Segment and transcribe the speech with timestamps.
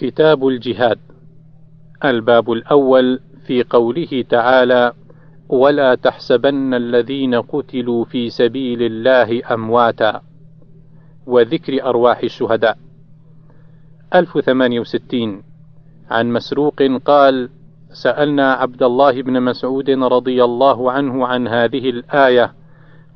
[0.00, 0.98] كتاب الجهاد.
[2.04, 4.92] الباب الأول في قوله تعالى:
[5.48, 10.22] ولا تحسبن الذين قتلوا في سبيل الله أمواتا.
[11.26, 12.78] وذكر أرواح الشهداء.
[14.14, 15.42] 1068
[16.10, 17.48] عن مسروق قال:
[17.92, 22.52] سألنا عبد الله بن مسعود رضي الله عنه عن هذه الآية: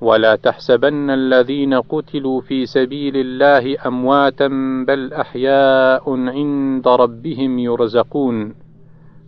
[0.04, 4.48] ولا تحسبن الذين قتلوا في سبيل الله أمواتا
[4.88, 8.54] بل أحياء عند ربهم يرزقون.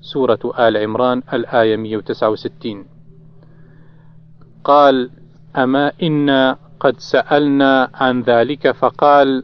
[0.01, 2.87] سورة آل عمران الآية 169
[4.65, 5.11] قال:
[5.57, 9.43] أما إنا قد سألنا عن ذلك فقال: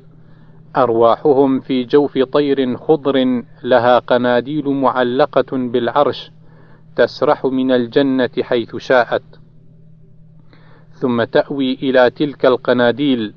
[0.76, 6.30] أرواحهم في جوف طير خضر لها قناديل معلقة بالعرش
[6.96, 9.22] تسرح من الجنة حيث شاءت،
[11.02, 13.34] ثم تأوي إلى تلك القناديل،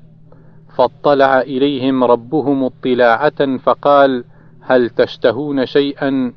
[0.76, 4.24] فاطلع إليهم ربهم اطلاعة فقال:
[4.60, 6.32] هل تشتهون شيئا؟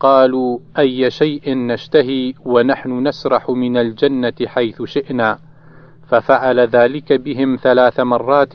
[0.00, 5.38] قالوا: أي شيء نشتهي ونحن نسرح من الجنة حيث شئنا،
[6.08, 8.52] ففعل ذلك بهم ثلاث مرات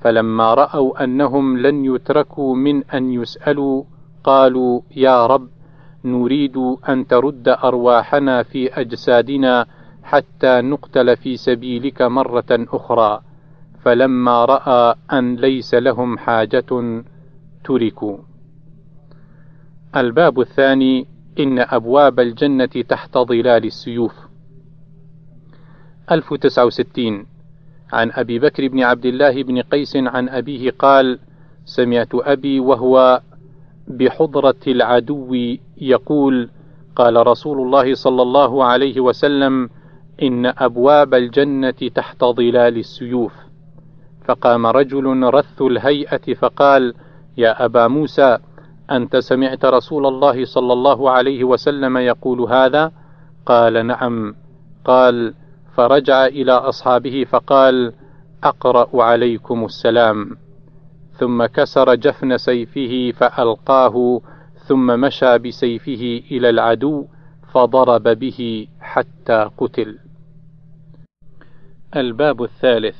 [0.00, 3.84] فلما رأوا أنهم لن يتركوا من أن يسألوا
[4.24, 5.48] قالوا يا رب
[6.04, 6.56] نريد
[6.88, 9.66] أن ترد أرواحنا في أجسادنا
[10.02, 13.22] حتى نقتل في سبيلك مرة أخرى
[13.84, 17.02] فلما رأى أن ليس لهم حاجة
[17.64, 18.18] تركوا.
[19.96, 21.06] الباب الثاني
[21.40, 24.14] إن أبواب الجنة تحت ظلال السيوف.
[26.10, 27.26] 1069
[27.92, 31.18] عن أبي بكر بن عبد الله بن قيس عن أبيه قال:
[31.64, 33.20] سمعت أبي وهو
[33.88, 35.34] بحضرة العدو
[35.76, 36.50] يقول:
[36.96, 39.70] قال رسول الله صلى الله عليه وسلم:
[40.22, 43.32] إن أبواب الجنة تحت ظلال السيوف.
[44.24, 46.94] فقام رجل رث الهيئة فقال:
[47.36, 48.38] يا أبا موسى
[48.90, 52.92] أنت سمعت رسول الله صلى الله عليه وسلم يقول هذا؟
[53.46, 54.34] قال: نعم.
[54.84, 55.34] قال:
[55.74, 57.92] فرجع إلى أصحابه فقال:
[58.44, 60.36] أقرأ عليكم السلام.
[61.12, 64.20] ثم كسر جفن سيفه فألقاه،
[64.66, 67.06] ثم مشى بسيفه إلى العدو،
[67.52, 69.98] فضرب به حتى قتل.
[71.96, 72.96] الباب الثالث: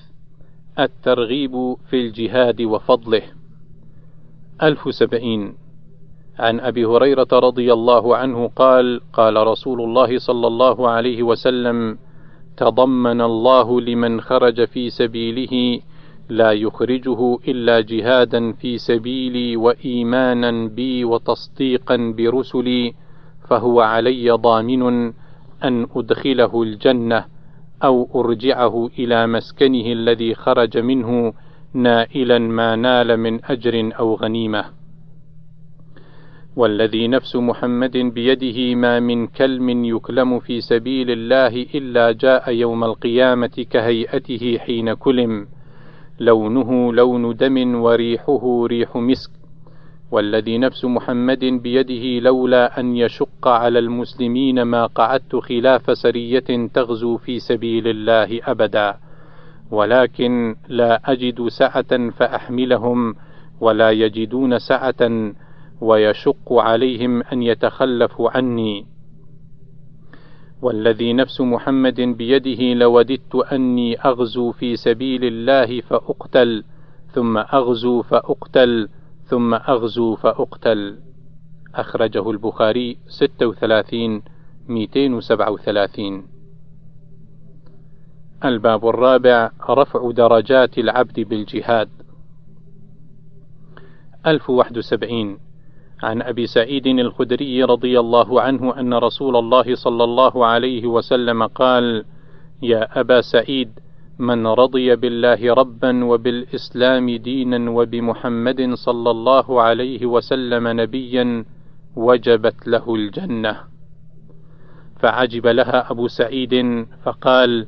[0.78, 3.22] الترغيب في الجهاد وفضله.
[4.62, 5.54] ألف سبعين
[6.38, 11.98] عن أبي هريرة رضي الله عنه قال: قال رسول الله صلى الله عليه وسلم:
[12.56, 15.80] تضمن الله لمن خرج في سبيله
[16.28, 22.94] لا يخرجه إلا جهادا في سبيلي وإيمانا بي وتصديقا برسلي
[23.52, 25.12] فهو علي ضامن
[25.64, 27.24] أن أدخله الجنة
[27.84, 31.32] أو أرجعه إلى مسكنه الذي خرج منه
[31.74, 34.64] نائلا ما نال من أجر أو غنيمة.
[36.56, 43.66] والذي نفس محمد بيده ما من كلم يكلم في سبيل الله إلا جاء يوم القيامة
[43.70, 45.46] كهيئته حين كلم.
[46.20, 49.41] لونه لون دم وريحه ريح مسك.
[50.12, 57.38] والذي نفس محمد بيده لولا أن يشق على المسلمين ما قعدت خلاف سرية تغزو في
[57.38, 58.96] سبيل الله أبدا.
[59.70, 63.14] ولكن لا أجد سعة فأحملهم
[63.60, 65.32] ولا يجدون سعة
[65.80, 68.86] ويشق عليهم أن يتخلفوا عني.
[70.62, 76.64] والذي نفس محمد بيده لوددت أني أغزو في سبيل الله فأقتل
[77.12, 78.88] ثم أغزو فأقتل
[79.32, 80.98] ثم أغزو فأقتل.
[81.74, 84.22] أخرجه البخاري 36
[84.68, 86.26] 237
[88.44, 91.88] الباب الرابع رفع درجات العبد بالجهاد.
[94.26, 95.38] 1071
[96.02, 102.04] عن أبي سعيد الخدري رضي الله عنه أن رسول الله صلى الله عليه وسلم قال
[102.62, 103.80] يا أبا سعيد
[104.18, 111.44] من رضي بالله ربا وبالإسلام دينا وبمحمد صلى الله عليه وسلم نبيا
[111.96, 113.56] وجبت له الجنة.
[115.00, 117.66] فعجب لها أبو سعيد فقال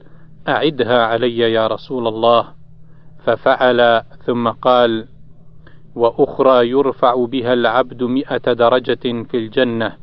[0.49, 2.49] أعدها علي يا رسول الله.
[3.25, 5.09] ففعل ثم قال
[5.95, 9.97] وأخرى يرفع بها العبد مئة درجة في الجنة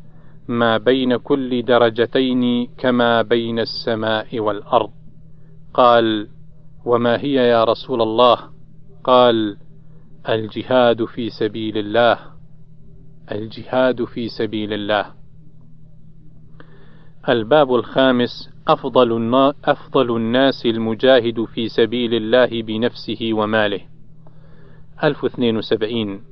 [0.48, 5.01] ما بين كل درجتين كما بين السماء والأرض.
[5.74, 6.28] قال
[6.84, 8.38] وما هي يا رسول الله؟
[9.04, 9.56] قال
[10.28, 12.18] الجهاد في سبيل الله
[13.32, 15.06] الجهاد في سبيل الله.
[17.28, 23.80] الباب الخامس أفضل, أفضل الناس المجاهد في سبيل الله بنفسه وماله.
[25.04, 26.22] 1072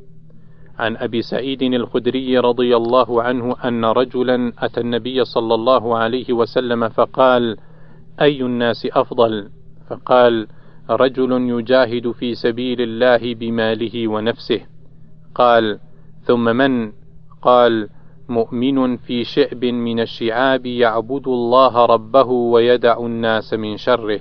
[0.79, 6.89] عن أبي سعيد الخدري رضي الله عنه أن رجلا أتى النبي صلى الله عليه وسلم
[6.89, 7.57] فقال
[8.21, 9.51] أي الناس أفضل؟
[9.89, 10.47] فقال
[10.91, 14.61] رجل يجاهد في سبيل الله بماله ونفسه.
[15.35, 15.79] قال
[16.23, 16.93] ثم من؟
[17.43, 17.89] قال
[18.29, 24.21] مؤمن في شعب من الشعاب يعبد الله ربه ويدع الناس من شره.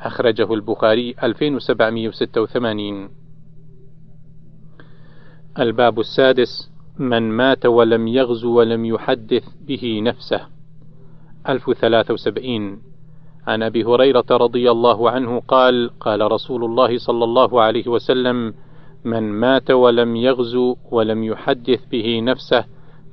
[0.00, 3.10] أخرجه البخاري 2786
[5.58, 10.40] الباب السادس من مات ولم يغزو ولم يحدث به نفسه.
[11.48, 12.93] 1073
[13.46, 18.54] عن أبي هريرة رضي الله عنه قال قال رسول الله صلى الله عليه وسلم
[19.04, 22.64] من مات ولم يغزو ولم يحدث به نفسه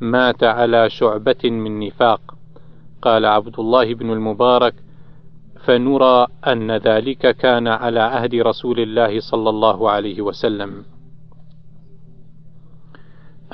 [0.02, 2.22] مات على شعبة من نفاق.
[3.02, 4.74] قال عبد الله بن المبارك
[5.66, 10.86] فنرى أن ذلك كان على عهد رسول الله صلى الله عليه وسلم.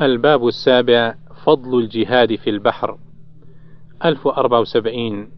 [0.02, 1.16] الباب السابع
[1.46, 2.98] فضل الجهاد في البحر.
[4.06, 5.37] 1074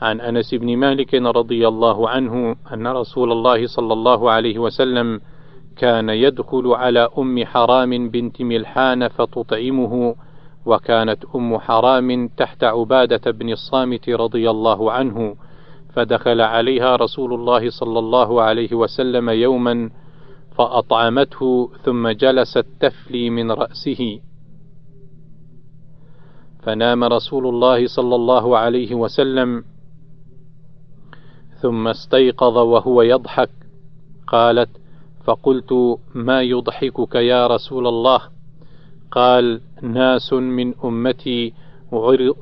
[0.00, 5.20] عن أنس بن مالك رضي الله عنه أن رسول الله صلى الله عليه وسلم
[5.76, 10.14] كان يدخل على أم حرام بنت ملحان فتطعمه
[10.66, 15.36] وكانت أم حرام تحت عبادة بن الصامت رضي الله عنه
[15.94, 19.90] فدخل عليها رسول الله صلى الله عليه وسلم يوما
[20.58, 24.20] فأطعمته ثم جلست تفلي من رأسه.
[26.62, 29.64] فنام رسول الله صلى الله عليه وسلم
[31.60, 33.50] ثم استيقظ وهو يضحك.
[34.26, 34.68] قالت
[35.24, 38.20] فقلت ما يضحكك يا رسول الله؟
[39.10, 41.52] قال ناس من أمتي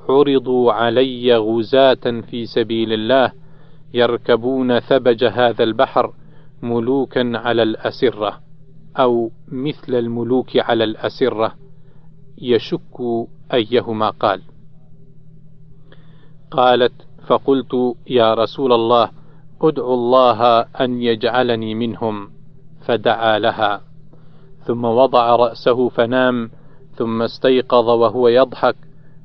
[0.09, 3.33] عرضوا علي غزاة في سبيل الله
[3.95, 6.13] يركبون ثبج هذا البحر
[6.63, 8.41] ملوكا على الأسرة
[8.99, 11.55] أو مثل الملوك على الأسرة.
[12.39, 14.43] يشك أيهما قال.
[16.51, 19.11] قالت فقلت يا رسول الله
[19.63, 22.31] ادعو الله أن يجعلني منهم
[22.81, 23.81] فدعا لها.
[24.65, 26.51] ثم وضع رأسه فنام
[26.95, 28.77] ثم استيقظ وهو يضحك.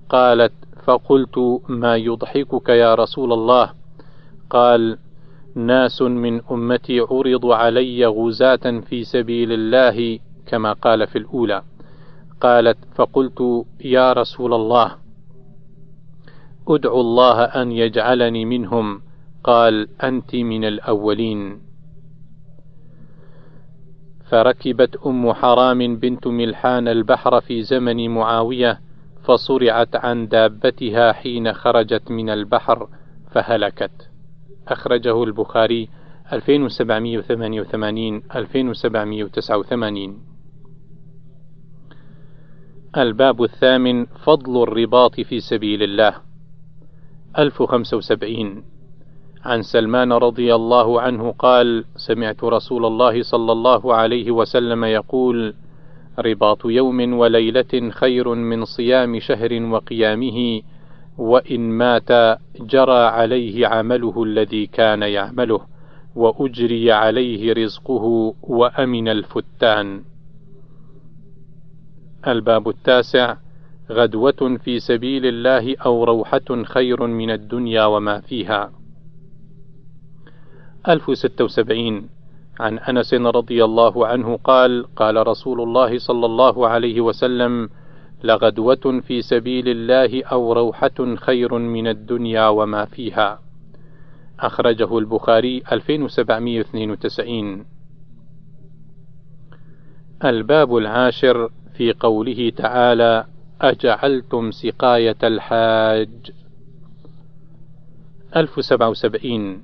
[0.10, 0.54] قالت
[0.84, 3.70] فقلت ما يضحكك يا رسول الله؟
[4.50, 4.98] قال
[5.56, 11.64] ناس من أمتي عرضوا علي غزاة في سبيل الله كما قال في الأولى.
[12.42, 15.09] قالت فقلت يا رسول الله.
[16.70, 19.02] ادعو الله أن يجعلني منهم.
[19.44, 21.62] قال أنت من الأولين.
[24.30, 28.80] فركبت أم حرام بنت ملحان البحر في زمن معاوية
[29.24, 32.88] فصرعت عن دابتها حين خرجت من البحر
[33.32, 34.10] فهلكت.
[34.68, 35.90] أخرجه البخاري
[36.34, 40.18] 2788 2789
[42.98, 46.29] الباب الثامن فضل الرباط في سبيل الله.
[47.38, 48.64] 1075
[49.44, 55.54] عن سلمان رضي الله عنه قال سمعت رسول الله صلى الله عليه وسلم يقول
[56.20, 60.62] رباط يوم وليلة خير من صيام شهر وقيامه
[61.18, 65.62] وإن مات جرى عليه عمله الذي كان يعمله
[66.16, 70.04] وأجري عليه رزقه وأمن الفتان.
[72.28, 73.36] الباب التاسع
[73.92, 78.72] غدوة في سبيل الله أو روحة خير من الدنيا وما فيها.
[80.88, 82.10] 1076
[82.60, 87.70] عن أنس رضي الله عنه قال: قال رسول الله صلى الله عليه وسلم:
[88.24, 93.40] لغدوة في سبيل الله أو روحة خير من الدنيا وما فيها.
[94.40, 97.66] أخرجه البخاري 2792.
[100.26, 103.26] الباب العاشر في قوله تعالى:
[103.62, 106.32] أجعلتم سقاية الحاج.
[108.36, 109.62] 1077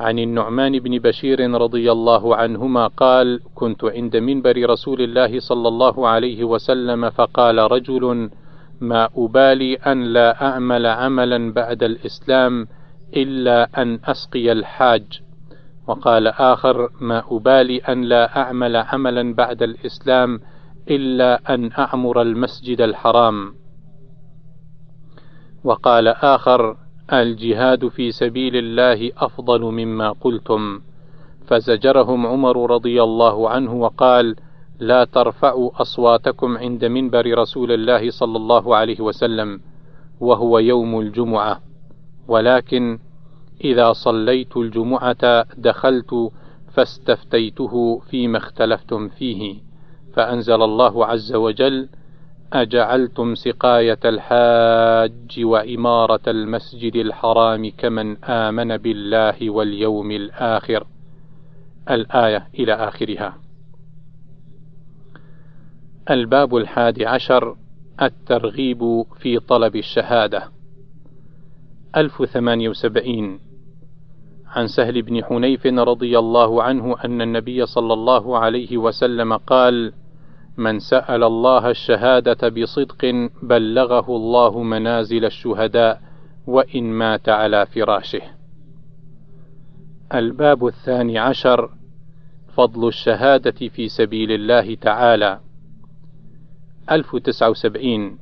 [0.00, 6.08] عن النعمان بن بشير رضي الله عنهما قال كنت عند منبر رسول الله صلى الله
[6.08, 8.30] عليه وسلم فقال رجل
[8.80, 12.68] ما أبالي أن لا أعمل عملا بعد الإسلام
[13.16, 15.20] إلا أن أسقي الحاج
[15.86, 20.40] وقال آخر ما أبالي أن لا أعمل عملا بعد الإسلام
[20.90, 23.54] إلا أن أعمر المسجد الحرام.
[25.64, 26.76] وقال آخر
[27.12, 30.80] الجهاد في سبيل الله أفضل مما قلتم.
[31.46, 34.36] فزجرهم عمر رضي الله عنه وقال
[34.78, 39.60] لا ترفعوا أصواتكم عند منبر رسول الله صلى الله عليه وسلم
[40.20, 41.60] وهو يوم الجمعة.
[42.28, 42.98] ولكن
[43.64, 46.30] إذا صليت الجمعة دخلت
[46.72, 49.65] فاستفتيته فيما اختلفتم فيه.
[50.16, 51.88] فأنزل الله عز وجل
[52.52, 60.86] أجعلتم سقاية الحاج وإمارة المسجد الحرام كمن آمن بالله واليوم الآخر.
[61.90, 63.38] الآية إلى آخرها.
[66.10, 67.56] الباب الحادي عشر
[68.02, 70.42] الترغيب في طلب الشهادة.
[71.96, 73.40] 1078
[74.46, 79.92] عن سهل بن حنيف رضي الله عنه أن النبي صلى الله عليه وسلم قال:
[80.56, 86.00] من سأل الله الشهادة بصدق بلغه الله منازل الشهداء
[86.46, 88.22] وإن مات على فراشه.
[90.14, 91.70] الباب الثاني عشر
[92.54, 95.40] فضل الشهادة في سبيل الله تعالى
[96.90, 98.18] 1079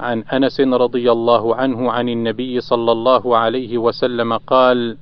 [0.00, 4.96] عن أنس رضي الله عنه عن النبي صلى الله عليه وسلم قال: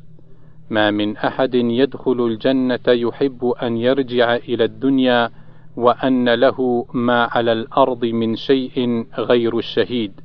[0.70, 5.30] ما من أحد يدخل الجنة يحب أن يرجع إلى الدنيا
[5.78, 10.20] وأن له ما على الأرض من شيء غير الشهيد،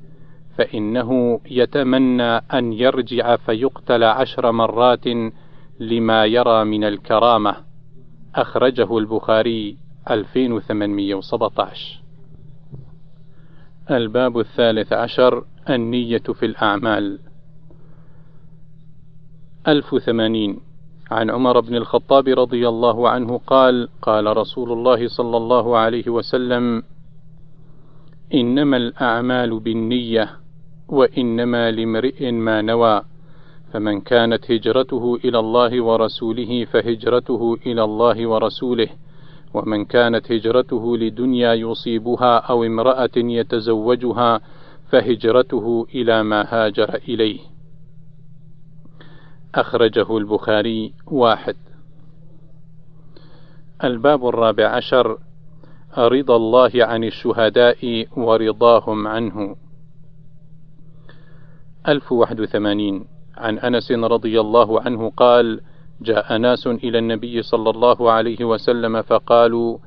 [0.58, 5.06] فإنه يتمنى أن يرجع فيقتل عشر مرات
[5.80, 7.56] لما يرى من الكرامة.
[8.36, 9.78] أخرجه البخاري
[10.10, 12.02] 2817
[13.92, 17.20] الباب الثالث عشر النية في الأعمال.
[19.68, 20.73] ألف ثمانين
[21.14, 26.84] عن عمر بن الخطاب رضي الله عنه قال قال رسول الله صلى الله عليه وسلم
[28.34, 30.30] إنما الأعمال بالنية
[30.88, 33.02] وإنما لامرئ ما نوى
[33.74, 38.88] فمن كانت هجرته إلى الله ورسوله فهجرته إلى الله ورسوله
[39.54, 44.42] ومن كانت هجرته لدنيا يصيبها أو امرأة يتزوجها
[44.90, 47.53] فهجرته إلى ما هاجر إليه.
[49.56, 51.56] أخرجه البخاري واحد.
[53.84, 55.18] الباب الرابع عشر
[55.98, 59.56] رضا الله عن الشهداء ورضاهم عنه.
[61.88, 63.06] ألف واحد وثمانين
[63.38, 65.62] عن أنس رضي الله عنه قال:
[66.02, 69.78] جاء ناس إلى النبي صلى الله عليه وسلم فقالوا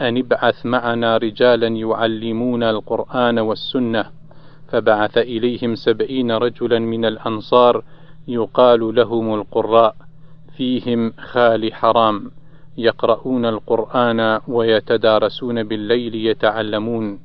[0.00, 4.04] أن ابعث معنا رجالا يعلمون القرآن والسنة
[4.68, 7.84] فبعث إليهم سبعين رجلا من الأنصار
[8.28, 9.96] يقال لهم القراء
[10.56, 12.30] فيهم خال حرام
[12.78, 17.20] يقرؤون القرآن ويتدارسون بالليل يتعلمون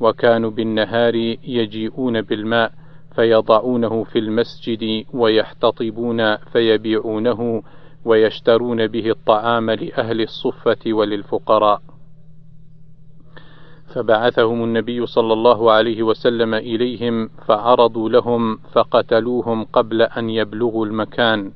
[0.00, 2.72] وكانوا بالنهار يجيئون بالماء
[3.14, 7.62] فيضعونه في المسجد ويحتطبون فيبيعونه
[8.04, 11.82] ويشترون به الطعام لأهل الصفة وللفقراء.
[13.94, 21.52] فبعثهم النبي صلى الله عليه وسلم إليهم فعرضوا لهم فقتلوهم قبل أن يبلغوا المكان،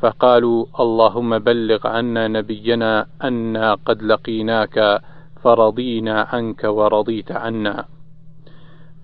[0.00, 5.00] فقالوا: اللهم بلغ عنا نبينا أنا قد لقيناك
[5.42, 7.84] فرضينا عنك ورضيت عنا.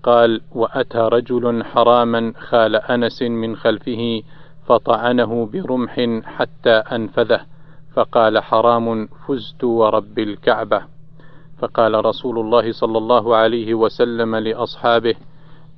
[0.03, 4.21] قال: وأتى رجل حراما خال أنس من خلفه
[4.65, 7.41] فطعنه برمح حتى أنفذه
[7.93, 10.92] فقال حرام فزت ورب الكعبة
[11.63, 15.15] فقال رسول الله صلى الله عليه وسلم لأصحابه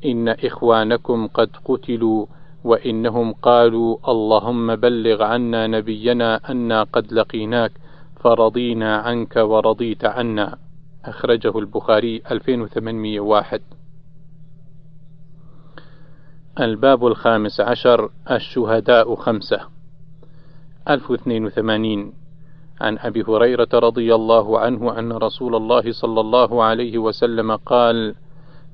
[0.06, 2.25] إن إخوانكم قد قتلوا
[2.63, 7.72] وإنهم قالوا اللهم بلغ عنا نبينا أنا قد لقيناك
[8.20, 10.58] فرضينا عنك ورضيت عنا.
[11.06, 13.62] أخرجه البخاري 2801
[16.60, 19.60] الباب الخامس عشر الشهداء خمسة.
[20.89, 22.25] ألف اثنين وثمانين.
[22.82, 28.15] عن أبي هريرة رضي الله عنه أن رسول الله صلى الله عليه وسلم قال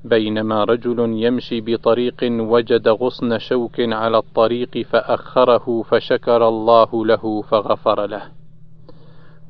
[0.04, 8.22] بينما رجل يمشي بطريق وجد غصن شوك على الطريق فأخره فشكر الله له فغفر له.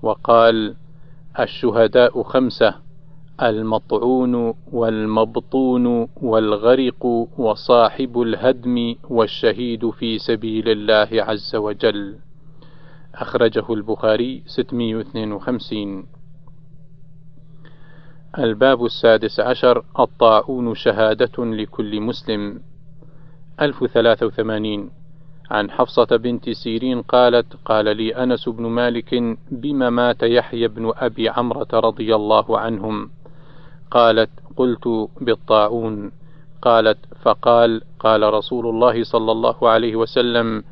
[0.02, 0.75] وقال
[1.40, 2.75] الشهداء خمسة
[3.42, 7.06] المطعون والمبطون والغرق
[7.38, 12.16] وصاحب الهدم والشهيد في سبيل الله عز وجل.
[13.14, 16.07] أخرجه البخاري 652
[18.38, 22.61] الباب السادس عشر الطاعون شهادة لكل مسلم.
[23.61, 24.90] 1083
[25.50, 31.28] عن حفصة بنت سيرين قالت قال لي أنس بن مالك بما مات يحيى بن أبي
[31.28, 33.11] عمرة رضي الله عنهم؟
[33.90, 36.12] قالت قلت بالطاعون.
[36.62, 40.64] قالت فقال قال رسول الله صلى الله عليه وسلم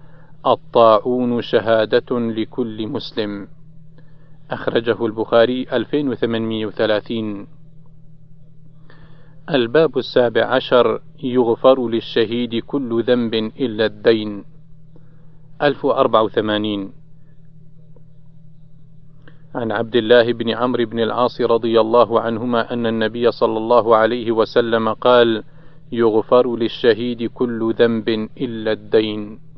[0.47, 3.49] الطاعون شهادة لكل مسلم.
[4.50, 7.47] أخرجه البخاري 2830
[9.50, 11.00] الباب السابع عشر.
[11.23, 14.44] يغفر للشهيد كل ذنب إلا الدين.
[15.62, 16.92] 1084
[19.54, 24.32] عن عبد الله بن عمرو بن العاص رضي الله عنهما أن النبي صلى الله عليه
[24.32, 25.42] وسلم قال:
[25.92, 28.09] يغفر للشهيد كل ذنب
[28.40, 29.50] إلا الدين.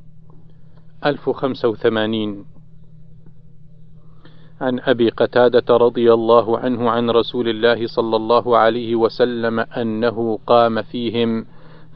[1.07, 2.45] 1085
[4.61, 10.83] عن أبي قتادة رضي الله عنه عن رسول الله صلى الله عليه وسلم أنه قام
[10.83, 11.47] فيهم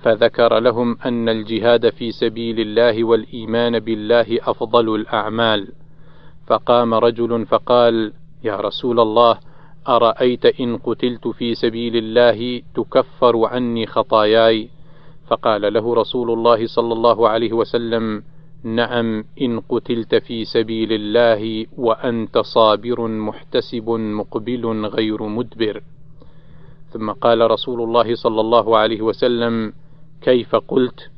[0.03, 5.69] فذكر لهم أن الجهاد في سبيل الله والإيمان بالله أفضل الأعمال.
[6.47, 8.13] فقام رجل فقال
[8.45, 9.39] يا رسول الله
[9.89, 14.69] أرأيت إن قتلت في سبيل الله تكفر عني خطاياي؟
[15.27, 18.23] فقال له رسول الله صلى الله عليه وسلم
[18.63, 25.83] نعم إن قتلت في سبيل الله وأنت صابر محتسب مقبل غير مدبر.
[26.91, 29.73] ثم قال رسول الله صلى الله عليه وسلم
[30.23, 31.11] كيف قلت؟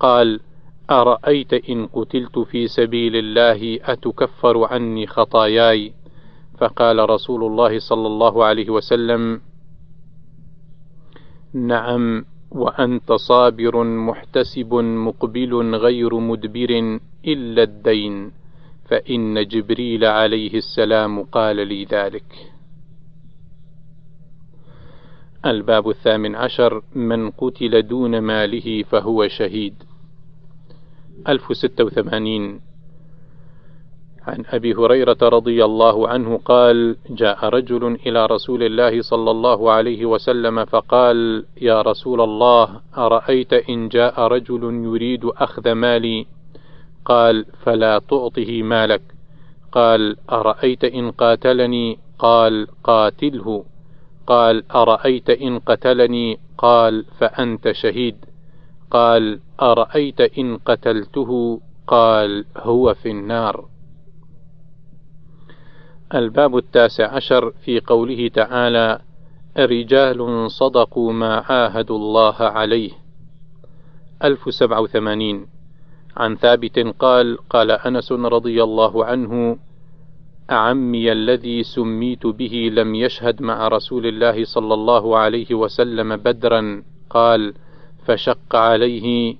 [0.00, 0.40] قال
[0.90, 5.92] أرأيت إن قتلت في سبيل الله أتكفر عني خطاياي؟
[6.58, 9.40] فقال رسول الله صلى الله عليه وسلم
[11.54, 18.32] نعم وأنت صابر محتسب مقبل غير مدبر إلا الدين
[18.84, 22.52] فإن جبريل عليه السلام قال لي ذلك.
[25.46, 29.74] الباب الثامن عشر من قتل دون ماله فهو شهيد.
[31.28, 32.71] 1086
[34.26, 40.06] عن أبي هريرة رضي الله عنه قال جاء رجل إلى رسول الله صلى الله عليه
[40.06, 46.26] وسلم فقال يا رسول الله أرأيت إن جاء رجل يريد أخذ مالي؟
[47.04, 49.02] قال فلا تعطه مالك.
[49.72, 53.64] قال أرأيت إن قاتلني؟ قال قاتله.
[54.26, 58.16] قال أرأيت إن قتلني؟ قال فأنت شهيد.
[58.90, 63.71] قال أرأيت إن قتلته؟ قال هو في النار.
[66.14, 68.98] الباب التاسع عشر في قوله تعالى
[69.58, 72.90] رجال صدقوا ما عاهدوا الله عليه.
[74.24, 75.46] ألف سبعة وثمانين.
[76.16, 79.58] عن ثابت قال قال أنس رضي الله عنه
[80.50, 86.82] عمي الذي سميت به لم يشهد مع رسول الله صلى الله عليه وسلم بدرا.
[87.10, 87.54] قال
[88.06, 89.36] فشق عليه.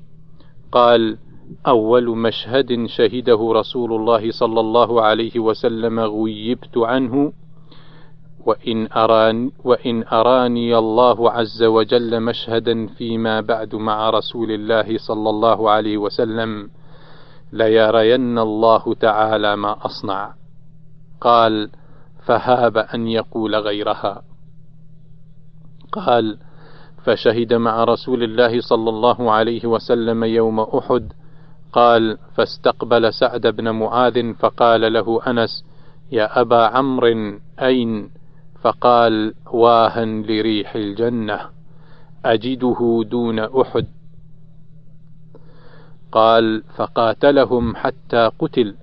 [0.72, 1.18] قال
[1.66, 7.32] أول مشهد شهده رسول الله صلى الله عليه وسلم غيبت عنه
[8.46, 15.70] وإن أراني, وإن أراني الله عز وجل مشهدا فيما بعد مع رسول الله صلى الله
[15.70, 16.70] عليه وسلم
[17.52, 20.34] ليرين الله تعالى ما أصنع.
[21.20, 21.70] قال
[22.26, 24.22] فهاب أن يقول غيرها.
[25.92, 26.38] قال
[27.04, 31.12] فشهد مع رسول الله صلى الله عليه وسلم يوم أحد
[31.72, 35.64] قال فاستقبل سعد بن معاذ فقال له أنس
[36.12, 38.10] يا أبا عمرو أين؟
[38.62, 41.40] فقال واها لريح الجنة
[42.24, 43.86] أجده دون أحد.
[46.12, 48.74] قال فقاتلهم حتى قتل.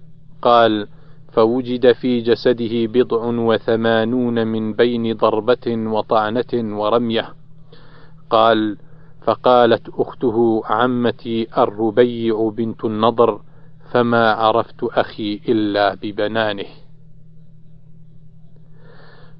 [0.41, 0.87] قال
[1.31, 7.29] فوجد في جسده بضع وثمانون من بين ضربة وطعنة ورمية.
[8.29, 8.77] قال
[9.21, 13.41] فقالت أخته عمتي الربيع بنت النضر
[13.91, 16.65] فما عرفت أخي إلا ببنانه.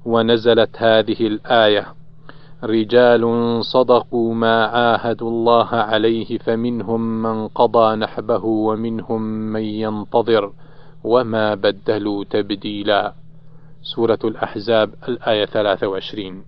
[0.04, 1.86] ونزلت هذه الآية
[2.64, 3.24] رجال
[3.64, 10.52] صدقوا ما عاهدوا الله عليه فمنهم من قضى نحبه ومنهم من ينتظر
[11.04, 13.14] وما بدلوا تبديلا.
[13.82, 16.44] سورة الأحزاب الآية 23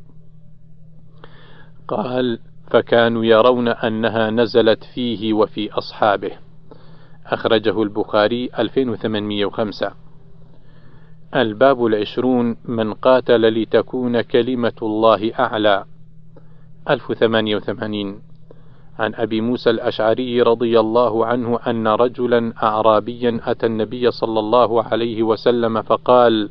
[1.88, 2.38] قال
[2.72, 6.30] فكانوا يرون أنها نزلت فيه وفي أصحابه.
[7.26, 9.92] أخرجه البخاري 2805
[11.34, 15.84] الباب العشرون من قاتل لتكون كلمة الله أعلى.
[16.90, 18.20] 1088
[18.98, 25.22] عن أبي موسى الأشعري رضي الله عنه أن رجلا أعرابيا أتى النبي صلى الله عليه
[25.22, 26.50] وسلم فقال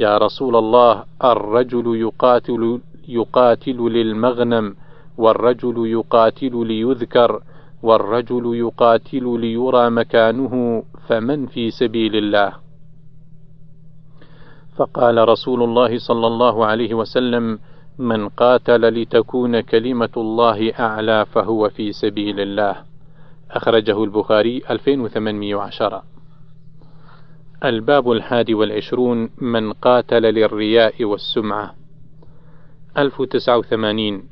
[0.00, 4.74] يا رسول الله الرجل يقاتل يقاتل للمغنم
[5.20, 7.42] والرجل يقاتل ليذكر
[7.82, 12.52] والرجل يقاتل ليرى مكانه فمن في سبيل الله؟
[14.76, 17.58] فقال رسول الله صلى الله عليه وسلم
[17.98, 22.76] من قاتل لتكون كلمة الله أعلى فهو في سبيل الله.
[23.50, 26.02] أخرجه البخاري 2810
[27.64, 31.74] الباب الحادي والعشرون من قاتل للرياء والسمعة.
[32.98, 34.29] 1089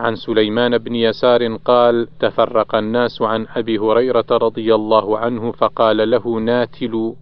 [0.00, 6.40] عن سليمان بن يسار قال تفرق الناس عن أبي هريرة رضي الله عنه فقال له
[6.40, 7.14] ناتل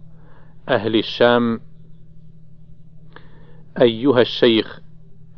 [0.69, 1.59] أهل الشام
[3.81, 4.79] أيها الشيخ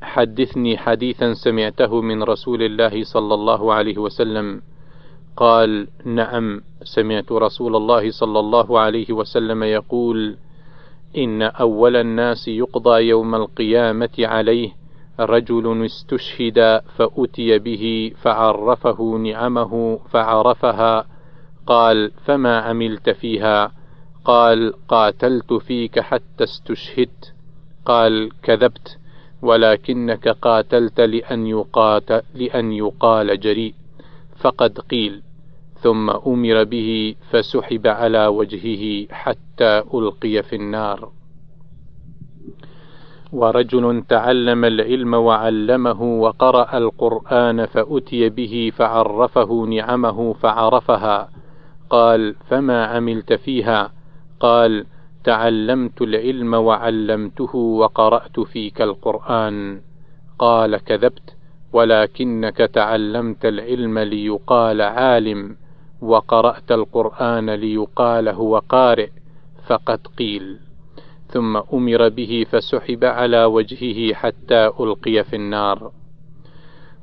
[0.02, 4.62] حدثني حديثا سمعته من رسول الله صلى الله عليه وسلم.
[5.38, 10.38] قال نعم سمعت رسول الله صلى الله عليه وسلم يقول
[11.18, 14.81] إن أول الناس يقضى يوم القيامة عليه
[15.26, 21.06] رجل استشهد فأتي به فعرفه نعمه فعرفها
[21.68, 23.72] قال فما عملت فيها؟
[24.26, 27.34] قال قاتلت فيك حتى استشهدت.
[27.86, 28.98] قال كذبت
[29.42, 33.74] ولكنك قاتلت لأن يقات لأن يقال جريء.
[34.40, 35.22] فقد قيل
[35.80, 41.21] ثم أمر به فسحب على وجهه حتى ألقي في النار.
[43.32, 51.30] ورجل تعلم العلم وعلمه وقرأ القرآن فأتي به فعرفه نعمه فعرفها.
[51.90, 53.92] قال فما عملت فيها؟
[54.40, 54.86] قال
[55.24, 59.82] تعلمت العلم وعلمته وقرأت فيك القرآن.
[60.40, 61.36] قال كذبت
[61.74, 65.56] ولكنك تعلمت العلم ليقال عالم
[66.02, 69.10] وقرأت القرآن ليقال هو قارئ
[69.68, 70.71] فقد قيل.
[71.32, 75.92] ثم أمر به فسحب على وجهه حتى ألقي في النار.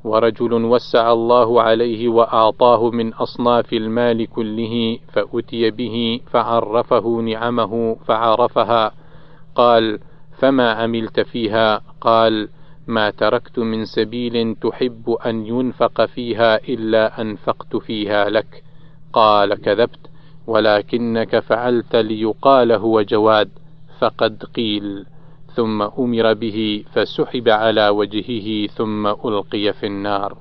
[0.03, 8.91] ورجل وسع الله عليه وأعطاه من أصناف المال كله فأتي به فعرفه نعمه فعرفها.
[9.55, 9.99] قال
[10.39, 12.49] فما عملت فيها؟ قال
[12.87, 18.63] ما تركت من سبيل تحب أن ينفق فيها إلا أنفقت فيها لك.
[19.13, 20.09] قال كذبت
[20.47, 23.49] ولكنك فعلت ليقال هو جواد.
[23.99, 25.05] فقد قيل
[25.55, 30.37] ثم أمر به فسحب على وجهه ثم ألقي في النار.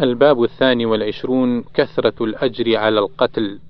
[0.00, 3.60] الباب الثاني والعشرون كثرة الأجر على القتل.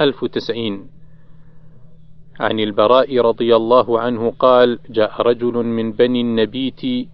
[0.00, 0.90] ألف تسعين
[2.40, 7.08] عن البراء رضي الله عنه قال جاء رجل من بني النبيت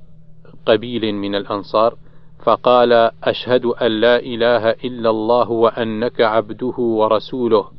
[0.66, 1.96] قبيل من الأنصار
[2.44, 2.92] فقال
[3.25, 7.76] أشهد أن لا إله إلا الله وأنك عبده ورسوله.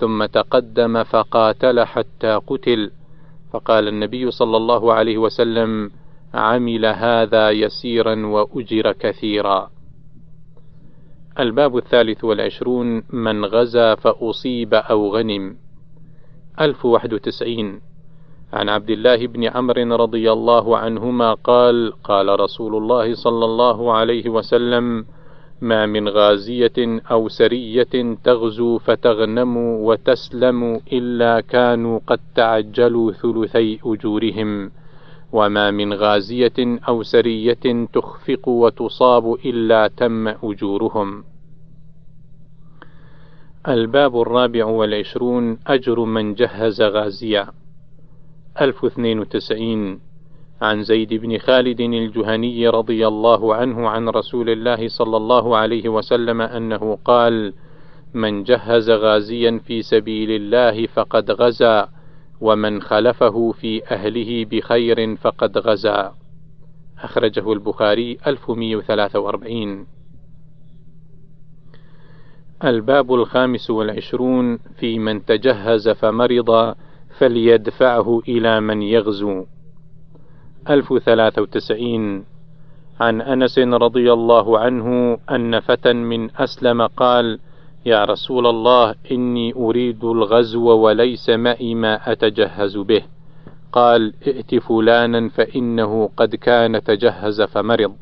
[0.00, 2.90] ثم تقدم فقاتل حتى قتل.
[3.52, 5.90] فقال النبي صلى الله عليه وسلم
[6.34, 9.70] عمل هذا يسيرا وأجر كثيرا.
[11.38, 15.56] الباب الثالث والعشرون من غزا فأصيب أو غنم.
[16.60, 17.80] ألف واحد وتسعين.
[18.52, 24.28] عن عبد الله بن عمرو رضي الله عنهما قال قال رسول الله صلى الله عليه
[24.28, 25.04] وسلم
[25.60, 34.70] ما من غازية أو سرية تغزو فتغنم وتسلم إلا كانوا قد تعجلوا ثلثي أجورهم.
[35.32, 41.24] وما من غازية أو سرية تخفق وتصاب إلا تم أجورهم.
[43.68, 47.46] الباب الرابع والعشرون أجر من جهز غازيا
[48.60, 50.07] ألف اثنين وتسعين.
[50.62, 56.40] عن زيد بن خالد الجهني رضي الله عنه عن رسول الله صلى الله عليه وسلم
[56.40, 57.52] أنه قال
[58.14, 61.88] من جهز غازيا في سبيل الله فقد غزا
[62.40, 66.14] ومن خلفه في أهله بخير فقد غزا.
[66.98, 69.86] أخرجه البخاري 1143
[72.64, 76.74] الباب الخامس والعشرون في من تجهز فمرض
[77.18, 79.44] فليدفعه إلى من يغزو.
[80.70, 82.24] ألف ثلاثة وتسعين
[83.00, 87.38] عن أنس رضي الله عنه أن فتى من أسلم قال
[87.86, 93.02] يا رسول الله إني أريد الغزو وليس معي ما أتجهز به.
[93.72, 97.96] قال ائت فلانا فإنه قد كان تجهز فمرض.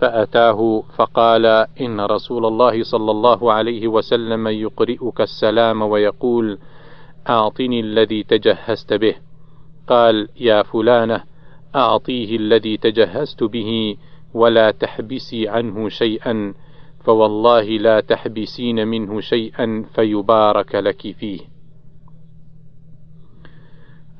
[0.00, 1.46] فأتاه فقال
[1.80, 6.58] إن رسول الله صلى الله عليه وسلم يقرئك السلام ويقول
[7.28, 9.14] أعطني الذي تجهزت به
[9.88, 11.35] قال يا فلانة
[11.76, 13.96] أعطيه الذي تجهزت به
[14.34, 16.54] ولا تحبسي عنه شيئا
[17.04, 21.40] فوالله لا تحبسين منه شيئا فيبارك لك فيه.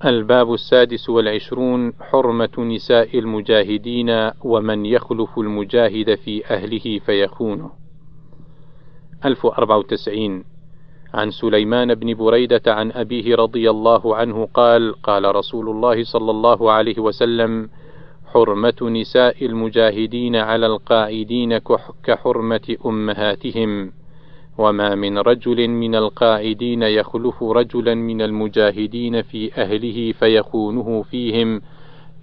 [0.05, 7.71] الباب السادس والعشرون حرمة نساء المجاهدين ومن يخلف المجاهد في أهله فيخونه.
[9.25, 10.45] ألف أربعة وتسعين.
[11.15, 16.73] عن سليمان بن بريدة عن أبيه رضي الله عنه قال قال رسول الله صلى الله
[16.73, 17.69] عليه وسلم
[18.27, 21.59] حرمة نساء المجاهدين على القاعدين
[22.05, 23.93] كحرمة أمهاتهم
[24.59, 31.61] وما من رجل من القاعدين يخلف رجلا من المجاهدين في أهله فيخونه فيهم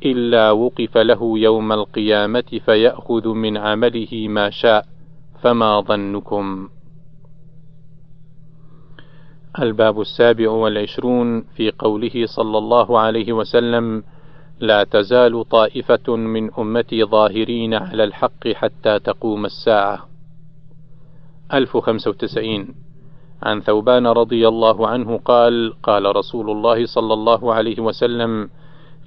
[0.06, 4.86] إلا وقف له يوم القيامة فيأخذ من عمله ما شاء
[5.42, 6.70] فما ظنكم؟
[9.62, 14.04] الباب السابع والعشرون في قوله صلى الله عليه وسلم
[14.60, 20.08] لا تزال طائفة من أمتي ظاهرين على الحق حتى تقوم الساعة.
[21.54, 22.68] 1095
[23.44, 28.50] عن ثوبان رضي الله عنه قال قال رسول الله صلى الله عليه وسلم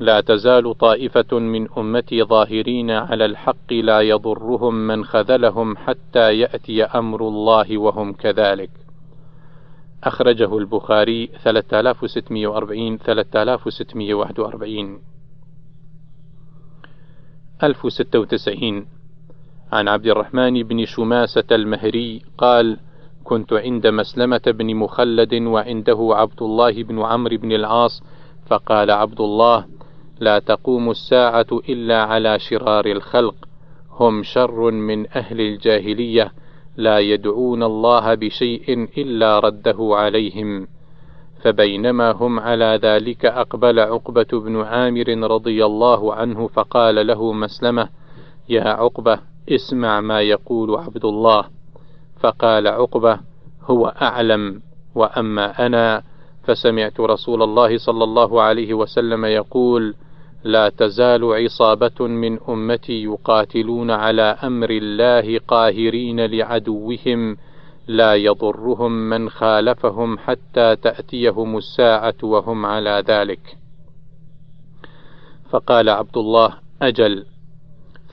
[0.00, 7.28] لا تزال طائفة من أمتي ظاهرين على الحق لا يضرهم من خذلهم حتى يأتي أمر
[7.28, 8.85] الله وهم كذلك.
[10.04, 14.98] أخرجه البخاري 3640 3641
[17.62, 18.86] 1096
[19.72, 22.78] عن عبد الرحمن بن شماسة المهري قال:
[23.24, 28.02] كنت عند مسلمة بن مخلد وعنده عبد الله بن عمرو بن العاص
[28.46, 29.64] فقال عبد الله:
[30.20, 33.34] لا تقوم الساعة إلا على شرار الخلق
[33.90, 36.32] هم شر من أهل الجاهلية
[36.76, 40.68] لا يدعون الله بشيء إلا رده عليهم.
[41.42, 47.88] فبينما هم على ذلك أقبل عقبة بن عامر رضي الله عنه فقال له مسلمة
[48.48, 51.44] يا عقبة اسمع ما يقول عبد الله.
[52.20, 53.20] فقال عقبة
[53.64, 54.60] هو أعلم
[54.94, 56.02] وأما أنا
[56.44, 59.94] فسمعت رسول الله صلى الله عليه وسلم يقول
[60.46, 67.36] لا تزال عصابة من أمتي يقاتلون على أمر الله قاهرين لعدوهم
[67.88, 73.56] لا يضرهم من خالفهم حتى تأتيهم الساعة وهم على ذلك.
[75.50, 77.26] فقال عبد الله: أجل،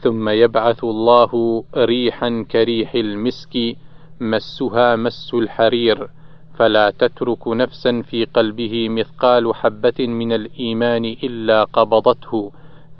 [0.02, 3.78] ثم يبعث الله ريحا كريح المسك
[4.19, 6.10] مسها مس الحرير
[6.56, 12.52] فلا تترك نفسا في قلبه مثقال حبة من الإيمان إلا قبضته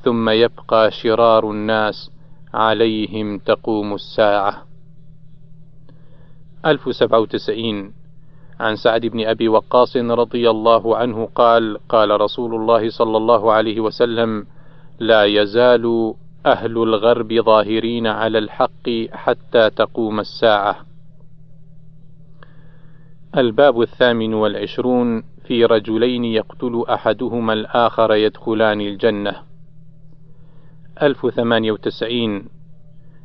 [0.04, 2.12] ثم يبقى شرار الناس
[2.54, 4.66] عليهم تقوم الساعة.
[6.66, 7.94] 1097
[8.60, 13.80] عن سعد بن أبي وقاص رضي الله عنه قال: قال رسول الله صلى الله عليه
[13.80, 14.46] وسلم:
[15.00, 16.14] لا يزال
[16.46, 20.93] أهل الغرب ظاهرين على الحق حتى تقوم الساعة.
[23.38, 29.36] الباب الثامن والعشرون في رجلين يقتل أحدهما الآخر يدخلان الجنة.
[31.02, 32.46] 1098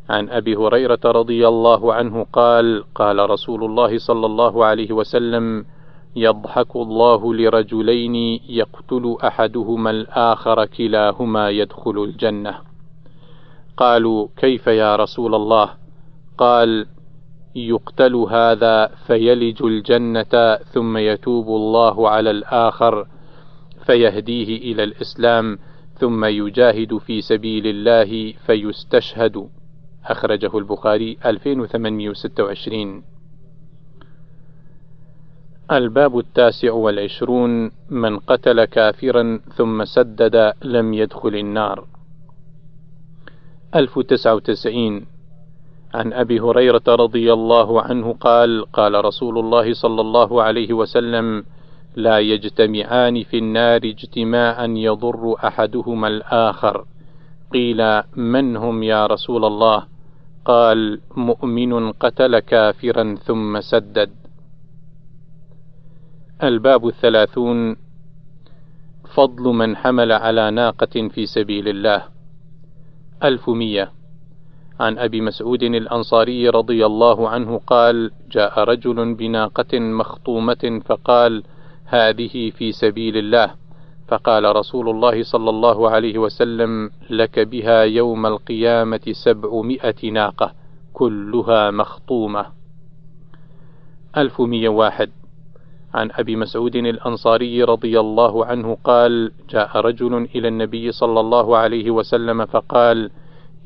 [0.08, 5.64] عن أبي هريرة رضي الله عنه قال: قال رسول الله صلى الله عليه وسلم:
[6.16, 12.54] يضحك الله لرجلين يقتل أحدهما الآخر كلاهما يدخل الجنة.
[13.76, 15.70] قالوا: كيف يا رسول الله؟
[16.38, 16.86] قال:
[17.54, 23.06] يقتل هذا فيلج الجنة ثم يتوب الله على الآخر
[23.86, 25.58] فيهديه إلى الإسلام
[25.94, 29.48] ثم يجاهد في سبيل الله فيستشهد.
[30.04, 33.02] أخرجه البخاري 2826
[35.72, 41.86] الباب التاسع والعشرون من قتل كافرا ثم سدد لم يدخل النار.
[43.74, 45.06] 1099
[45.94, 51.44] عن أبي هريرة رضي الله عنه قال قال رسول الله صلى الله عليه وسلم
[51.96, 56.84] لا يجتمعان في النار اجتماعا يضر أحدهما الآخر.
[57.52, 59.86] قيل من هم يا رسول الله؟
[60.44, 64.10] قال مؤمن قتل كافرا ثم سدد.
[66.42, 67.76] الباب الثلاثون
[69.14, 72.02] فضل من حمل على ناقة في سبيل الله.
[73.24, 73.97] ألف مية.
[74.80, 81.42] عن أبي مسعود الأنصاري رضي الله عنه قال جاء رجل بناقة مخطومة فقال
[81.84, 83.50] هذه في سبيل الله.
[84.08, 90.52] فقال رسول الله صلى الله عليه وسلم لك بها يوم القيامة سبعمائة ناقة
[90.92, 91.70] كلها
[94.40, 95.10] مية واحد.
[95.94, 101.90] عن أبي مسعود الأنصاري رضي الله عنه قال جاء رجل إلى النبي صلى الله عليه
[101.90, 103.10] وسلم فقال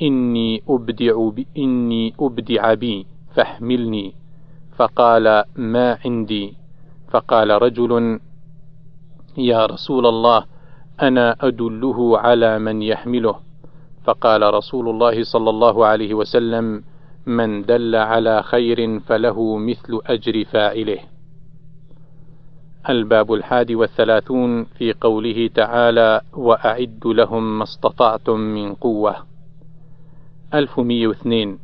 [0.00, 4.14] إني أبدع إني أبدع بي فاحملني.
[4.76, 6.54] فقال ما عندي.
[7.10, 8.20] فقال رجل
[9.36, 10.44] يا رسول الله
[11.02, 13.34] أنا أدله على من يحمله.
[14.04, 16.84] فقال رسول الله صلى الله عليه وسلم
[17.26, 20.98] من دل على خير فله مثل أجر فاعله.
[22.88, 29.31] الباب الحادي والثلاثون في قوله تعالى وأعد لهم ما استطعتم من قوة.
[30.54, 31.58] 1102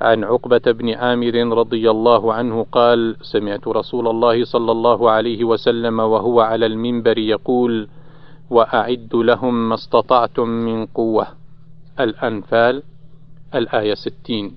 [0.00, 6.00] عن عقبة بن عامر رضي الله عنه قال: سمعت رسول الله صلى الله عليه وسلم
[6.00, 7.88] وهو على المنبر يقول:
[8.50, 11.26] وأعد لهم ما استطعتم من قوة.
[12.00, 12.82] الأنفال
[13.54, 14.54] الآية 60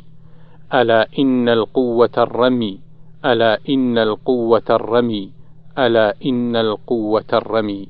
[0.74, 2.80] ألا إن القوة الرمي؟
[3.26, 5.32] ألا إن القوة الرمي؟
[5.78, 7.88] ألا إن القوة الرمي؟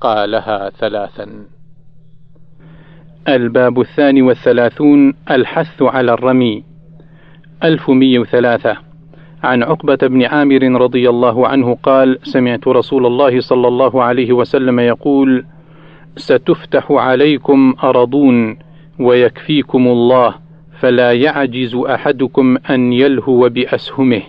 [0.00, 1.46] قالها ثلاثا.
[3.28, 6.64] الباب الثاني والثلاثون الحث على الرمي.
[7.64, 8.76] ألف مية وثلاثة.
[9.42, 14.80] عن عقبة بن عامر رضي الله عنه قال سمعت رسول الله صلى الله عليه وسلم
[14.80, 15.44] يقول
[16.16, 18.58] ستفتح عليكم أرضون
[18.98, 20.34] ويكفيكم الله
[20.80, 24.22] فلا يعجز أحدكم أن يلهو بأسهمه.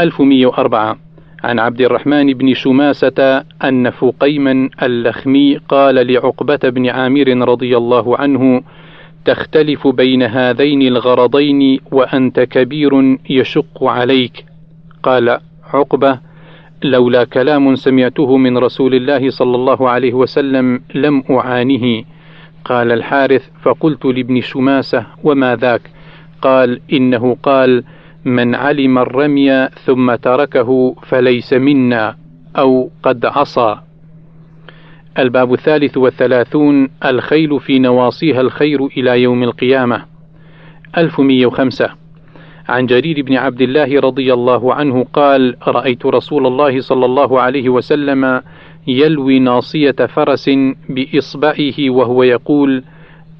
[0.00, 0.96] 1104
[1.44, 8.62] عن عبد الرحمن بن شماسة أن فقيما اللخمي قال لعقبة بن عامر رضي الله عنه
[9.24, 14.44] تختلف بين هذين الغرضين وأنت كبير يشق عليك.
[15.02, 15.38] قال
[15.74, 16.18] عقبة
[16.84, 22.04] لولا كلام سمعته من رسول الله صلى الله عليه وسلم لم أعانه.
[22.64, 25.82] قال الحارث فقلت لابن شماسة وما ذاك؟
[26.42, 27.84] قال إنه قال
[28.28, 32.16] من علم الرمي ثم تركه فليس منا
[32.58, 33.76] أو قد عصى.
[35.18, 40.04] الباب الثالث والثلاثون الخيل في نواصيها الخير إلى يوم القيامة.
[40.98, 41.90] 1105
[42.68, 47.68] عن جرير بن عبد الله رضي الله عنه قال رأيت رسول الله صلى الله عليه
[47.68, 48.42] وسلم
[48.86, 50.50] يلوي ناصية فرس
[50.88, 52.84] بإصبعه وهو يقول: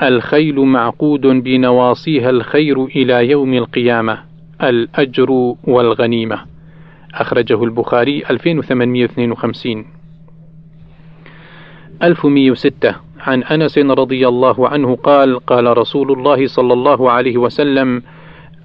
[0.03, 4.18] الخيل معقود بنواصيها الخير إلى يوم القيامة،
[4.62, 6.40] الأجر والغنيمة.
[7.14, 9.85] أخرجه البخاري 2852
[12.03, 18.03] 1106 عن أنس رضي الله عنه قال: قال رسول الله صلى الله عليه وسلم: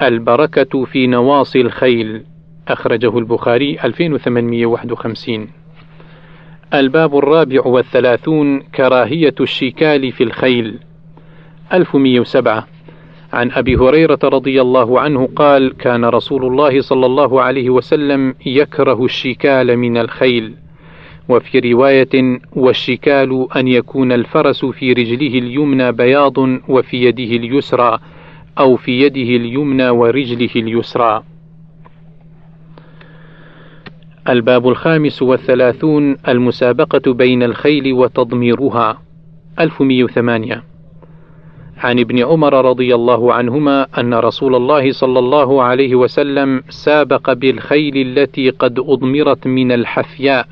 [0.01, 2.23] البركة في نواصي الخيل.
[2.67, 5.47] أخرجه البخاري 2851
[6.73, 10.79] الباب الرابع والثلاثون كراهية الشكال في الخيل.
[11.73, 12.67] 1107
[13.34, 19.06] عن أبي هريرة رضي الله عنه قال كان رسول الله صلى الله عليه وسلم يكره
[19.06, 20.54] الشكال من الخيل.
[21.30, 26.38] وفي رواية والشكال أن يكون الفرس في رجله اليمنى بياض
[26.69, 28.00] وفي يده اليسرى
[28.60, 31.24] أو في يده اليمنى ورجله اليسرى.
[34.30, 39.02] الباب الخامس والثلاثون المسابقة بين الخيل وتضميرها.
[39.60, 40.63] 1108
[41.84, 47.98] عن ابن عمر رضي الله عنهما أن رسول الله صلى الله عليه وسلم سابق بالخيل
[47.98, 50.48] التي قد أضمرت من الحفياء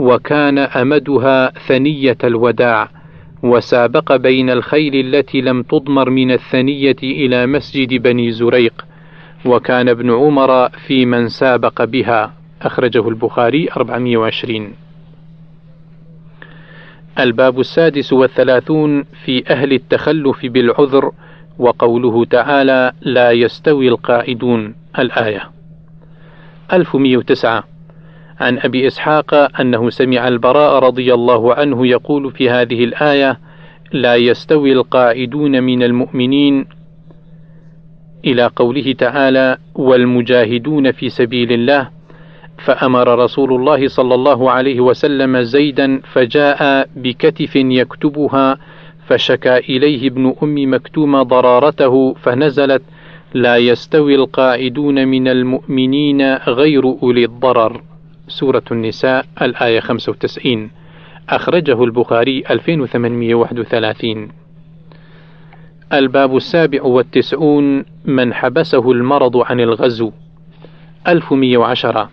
[0.00, 2.88] وكان أمدها ثنية الوداع
[3.42, 8.84] وسابق بين الخيل التي لم تضمر من الثنية إلى مسجد بني زريق
[9.46, 12.32] وكان ابن عمر في من سابق بها.
[12.62, 14.83] أخرجه البخاري 420
[17.18, 21.12] الباب السادس والثلاثون في أهل التخلف بالعذر
[21.58, 25.50] وقوله تعالى لا يستوي القائدون الآية.
[26.72, 27.64] 1109
[28.40, 33.38] عن أبي إسحاق أنه سمع البراء رضي الله عنه يقول في هذه الآية
[33.92, 36.66] لا يستوي القائدون من المؤمنين
[38.24, 41.90] إلى قوله تعالى والمجاهدون في سبيل الله
[42.64, 48.58] فأمر رسول الله صلى الله عليه وسلم زيدا فجاء بكتف يكتبها
[49.06, 52.82] فشكى إليه ابن أم مكتوم ضرارته فنزلت
[53.34, 57.82] لا يستوي القائدون من المؤمنين غير أولي الضرر.
[58.28, 60.70] سورة النساء الآية 95
[61.28, 64.28] أخرجه البخاري 2831
[65.92, 67.84] الباب السابع والتسعون.
[68.04, 70.12] من حبسه المرض عن الغزو.
[71.08, 72.10] 1110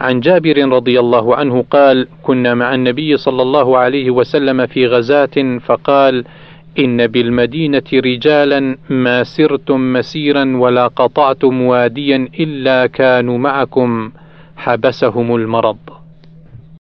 [0.00, 5.58] عن جابر رضي الله عنه قال كنا مع النبي صلى الله عليه وسلم في غزاة
[5.66, 6.24] فقال
[6.78, 14.10] إن بالمدينة رجالا ما سرتم مسيرا ولا قطعتم واديا إلا كانوا معكم
[14.56, 15.78] حبسهم المرض.